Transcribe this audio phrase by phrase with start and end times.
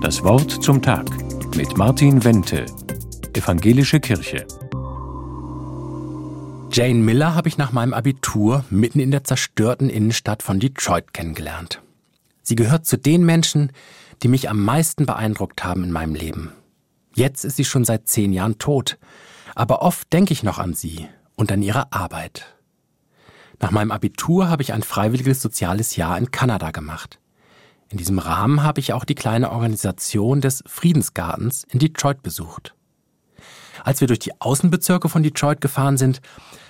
[0.00, 1.06] Das Wort zum Tag
[1.54, 2.64] mit Martin Wente,
[3.34, 4.46] Evangelische Kirche.
[6.72, 11.82] Jane Miller habe ich nach meinem Abitur mitten in der zerstörten Innenstadt von Detroit kennengelernt.
[12.42, 13.72] Sie gehört zu den Menschen,
[14.22, 16.52] die mich am meisten beeindruckt haben in meinem Leben.
[17.14, 18.96] Jetzt ist sie schon seit zehn Jahren tot,
[19.54, 22.56] aber oft denke ich noch an sie und an ihre Arbeit.
[23.60, 27.20] Nach meinem Abitur habe ich ein freiwilliges soziales Jahr in Kanada gemacht.
[27.90, 32.74] In diesem Rahmen habe ich auch die kleine Organisation des Friedensgartens in Detroit besucht.
[33.82, 36.20] Als wir durch die Außenbezirke von Detroit gefahren sind,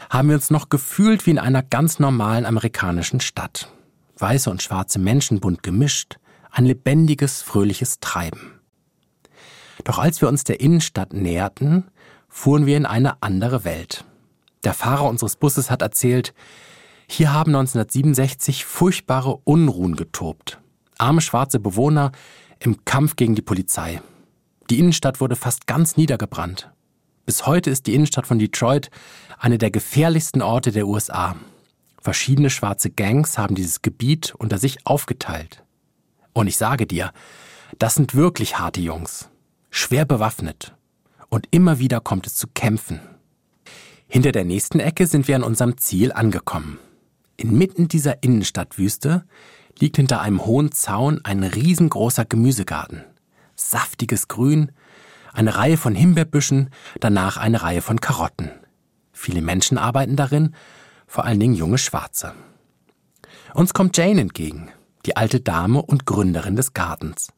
[0.09, 3.69] haben wir uns noch gefühlt wie in einer ganz normalen amerikanischen Stadt.
[4.17, 6.17] Weiße und schwarze Menschen bunt gemischt,
[6.51, 8.59] ein lebendiges, fröhliches Treiben.
[9.85, 11.91] Doch als wir uns der Innenstadt näherten,
[12.29, 14.05] fuhren wir in eine andere Welt.
[14.65, 16.33] Der Fahrer unseres Busses hat erzählt,
[17.07, 20.61] hier haben 1967 furchtbare Unruhen getobt.
[21.01, 22.13] Arme schwarze Bewohner
[22.59, 24.03] im Kampf gegen die Polizei.
[24.69, 26.71] Die Innenstadt wurde fast ganz niedergebrannt.
[27.27, 28.91] Bis heute ist die Innenstadt von Detroit
[29.39, 31.37] eine der gefährlichsten Orte der USA.
[32.03, 35.65] Verschiedene schwarze Gangs haben dieses Gebiet unter sich aufgeteilt.
[36.33, 37.13] Und ich sage dir,
[37.79, 39.29] das sind wirklich harte Jungs,
[39.71, 40.75] schwer bewaffnet.
[41.29, 43.01] Und immer wieder kommt es zu Kämpfen.
[44.07, 46.79] Hinter der nächsten Ecke sind wir an unserem Ziel angekommen.
[47.37, 49.25] Inmitten dieser Innenstadtwüste
[49.81, 53.05] liegt hinter einem hohen Zaun ein riesengroßer Gemüsegarten.
[53.57, 54.73] Saftiges Grün,
[55.33, 58.51] eine Reihe von Himbeerbüschen, danach eine Reihe von Karotten.
[59.13, 60.55] Viele Menschen arbeiten darin,
[61.07, 62.35] vor allen Dingen junge Schwarze.
[63.55, 64.71] Uns kommt Jane entgegen,
[65.07, 67.33] die alte Dame und Gründerin des Gartens.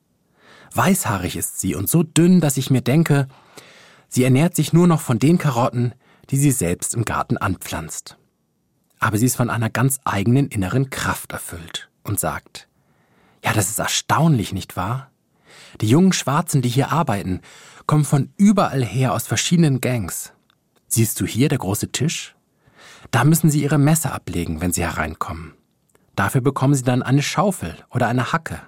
[0.75, 3.29] Weißhaarig ist sie und so dünn, dass ich mir denke,
[4.09, 5.95] sie ernährt sich nur noch von den Karotten,
[6.31, 8.17] die sie selbst im Garten anpflanzt
[9.03, 12.69] aber sie ist von einer ganz eigenen inneren Kraft erfüllt und sagt,
[13.45, 15.11] ja, das ist erstaunlich, nicht wahr?
[15.81, 17.41] Die jungen Schwarzen, die hier arbeiten,
[17.87, 20.33] kommen von überall her aus verschiedenen Gangs.
[20.87, 22.35] Siehst du hier der große Tisch?
[23.11, 25.55] Da müssen sie ihre Messer ablegen, wenn sie hereinkommen.
[26.15, 28.61] Dafür bekommen sie dann eine Schaufel oder eine Hacke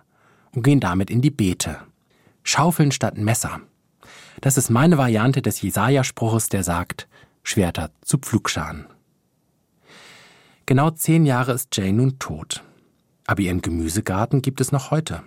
[0.52, 1.78] und gehen damit in die Beete.
[2.42, 3.60] Schaufeln statt Messer.
[4.40, 7.08] Das ist meine Variante des Jesaja-Spruches, der sagt,
[7.42, 8.86] Schwerter zu Pflugscharen.
[10.66, 12.62] Genau zehn Jahre ist Jane nun tot.
[13.26, 15.22] Aber ihren Gemüsegarten gibt es noch heute.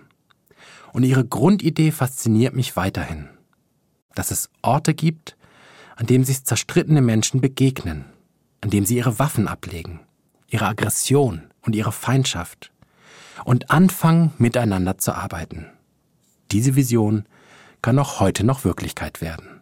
[0.93, 3.29] Und ihre Grundidee fasziniert mich weiterhin.
[4.15, 5.37] Dass es Orte gibt,
[5.95, 8.05] an denen sich zerstrittene Menschen begegnen,
[8.61, 9.99] an denen sie ihre Waffen ablegen,
[10.47, 12.71] ihre Aggression und ihre Feindschaft
[13.45, 15.67] und anfangen, miteinander zu arbeiten.
[16.51, 17.25] Diese Vision
[17.81, 19.61] kann auch heute noch Wirklichkeit werden.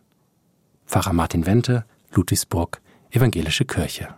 [0.85, 4.13] Pfarrer Martin Wente, Ludwigsburg, Evangelische Kirche.